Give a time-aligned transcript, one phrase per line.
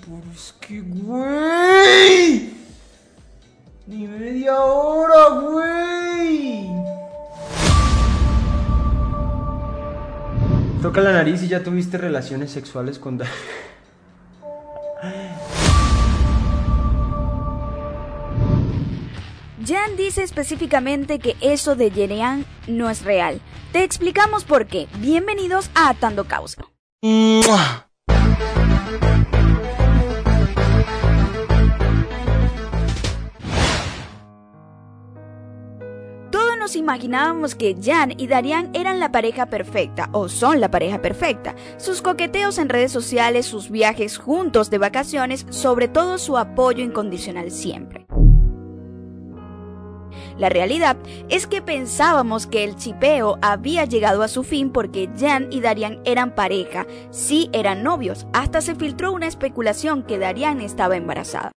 [0.00, 2.52] pero es que, güey.
[3.86, 6.68] Ni media hora, güey.
[10.82, 13.18] Toca la nariz y ya tuviste relaciones sexuales con...
[19.66, 23.40] Jan dice específicamente que eso de Jerian no es real.
[23.72, 24.86] Te explicamos por qué.
[24.98, 26.62] Bienvenidos a Atando Causa.
[36.76, 41.54] Imaginábamos que Jan y Darian eran la pareja perfecta, o son la pareja perfecta.
[41.76, 47.50] Sus coqueteos en redes sociales, sus viajes juntos de vacaciones, sobre todo su apoyo incondicional
[47.50, 48.06] siempre.
[50.38, 50.96] La realidad
[51.28, 56.00] es que pensábamos que el chipeo había llegado a su fin porque Jan y Darian
[56.04, 61.52] eran pareja, sí eran novios, hasta se filtró una especulación que Darian estaba embarazada.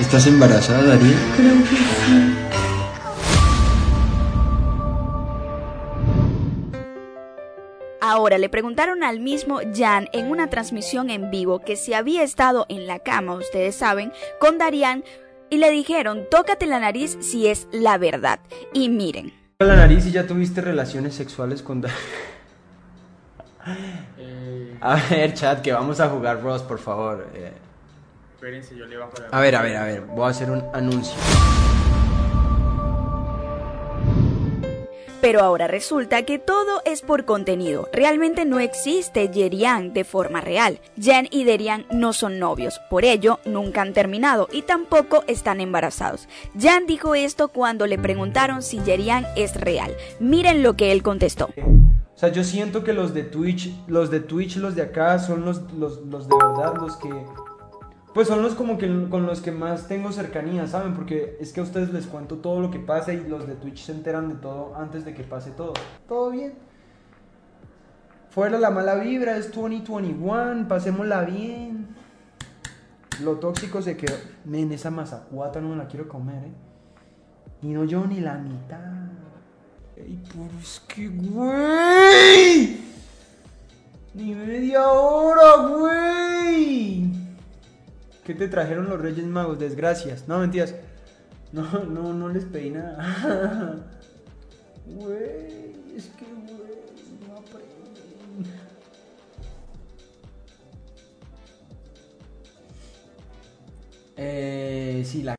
[0.00, 1.14] ¿Estás embarazada, Darian?
[1.36, 2.40] Creo que sí.
[8.00, 12.66] Ahora le preguntaron al mismo Jan en una transmisión en vivo que si había estado
[12.68, 15.04] en la cama, ustedes saben, con Darian
[15.48, 18.40] y le dijeron, tócate la nariz si es la verdad.
[18.74, 19.32] Y miren.
[19.58, 22.00] La nariz y ya tuviste relaciones sexuales con Darian.
[24.18, 27.26] Eh, A ver, chat, que vamos a jugar Ross, por favor.
[27.34, 27.52] Eh,
[28.34, 29.28] espérense, yo le bajo la...
[29.28, 31.14] A ver, a ver, a ver, voy a hacer un anuncio.
[35.20, 37.88] Pero ahora resulta que todo es por contenido.
[37.94, 40.80] Realmente no existe Yerian de forma real.
[41.00, 46.28] Jan y Derian no son novios, por ello nunca han terminado y tampoco están embarazados.
[46.60, 49.96] Jan dijo esto cuando le preguntaron si Yerian es real.
[50.20, 51.48] Miren lo que él contestó.
[51.56, 55.46] O sea, yo siento que los de Twitch, los de Twitch, los de acá, son
[55.46, 57.08] los, los, los de verdad, los que...
[58.14, 60.94] Pues son los como que con los que más tengo cercanía, ¿saben?
[60.94, 63.84] Porque es que a ustedes les cuento todo lo que pasa y los de Twitch
[63.84, 65.74] se enteran de todo antes de que pase todo.
[66.06, 66.54] Todo bien.
[68.30, 71.88] Fuera la mala vibra, es 2021, pasémosla bien.
[73.22, 74.16] Lo tóxico se quedó.
[74.44, 76.52] Men, esa mazacuata no me la quiero comer, ¿eh?
[77.62, 78.78] Y no yo ni la mitad.
[79.96, 82.80] Ey, pero es que, güey.
[84.14, 85.23] Ni media hora,
[88.24, 89.58] ¿Qué te trajeron los Reyes Magos?
[89.58, 90.26] Desgracias.
[90.26, 90.74] No, mentiras.
[91.52, 93.90] No, no, no les pedí nada.
[94.86, 96.76] Güey, es que, güey,
[97.26, 98.52] no aprenden.
[104.16, 105.34] Eh, sí, la...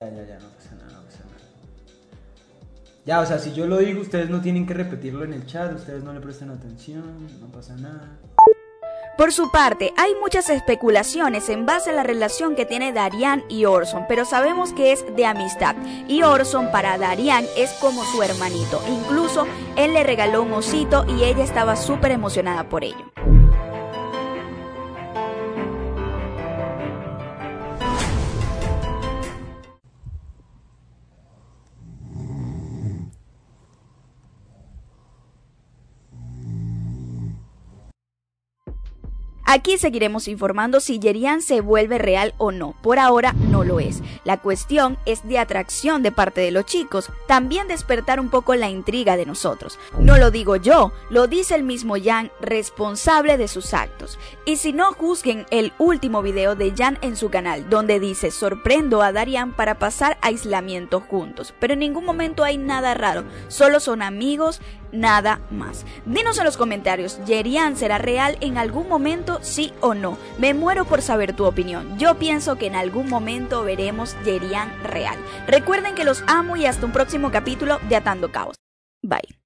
[0.00, 1.40] Ya, ya, ya, no pasa nada, no pasa nada.
[3.04, 5.74] Ya, o sea, si yo lo digo, ustedes no tienen que repetirlo en el chat,
[5.74, 8.20] ustedes no le prestan atención, no pasa nada.
[9.16, 13.64] Por su parte, hay muchas especulaciones en base a la relación que tiene Darian y
[13.64, 15.74] Orson, pero sabemos que es de amistad.
[16.06, 18.82] Y Orson para Darian es como su hermanito.
[18.86, 19.46] Incluso
[19.76, 23.10] él le regaló un osito y ella estaba súper emocionada por ello.
[39.48, 42.74] Aquí seguiremos informando si Yerian se vuelve real o no.
[42.82, 44.02] Por ahora no lo es.
[44.24, 48.68] La cuestión es de atracción de parte de los chicos, también despertar un poco la
[48.68, 49.78] intriga de nosotros.
[50.00, 54.18] No lo digo yo, lo dice el mismo Jan, responsable de sus actos.
[54.46, 59.00] Y si no, juzguen el último video de Jan en su canal, donde dice sorprendo
[59.00, 61.54] a Darian para pasar aislamiento juntos.
[61.60, 64.60] Pero en ningún momento hay nada raro, solo son amigos,
[64.92, 65.84] nada más.
[66.04, 70.18] Dinos en los comentarios, ¿Yerian será real en algún momento, sí o no?
[70.38, 71.98] Me muero por saber tu opinión.
[71.98, 75.16] Yo pienso que en algún momento veremos Yerian real.
[75.46, 78.56] Recuerden que los amo y hasta un próximo capítulo de Atando Caos.
[79.02, 79.36] Bye.